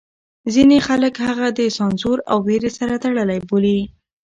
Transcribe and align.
ځینې 0.53 0.77
خلک 0.87 1.13
هغه 1.27 1.47
د 1.59 1.59
سانسور 1.77 2.17
او 2.31 2.37
وېرې 2.47 2.71
سره 2.79 2.93
تړلی 3.03 3.39
بولي. 3.49 3.79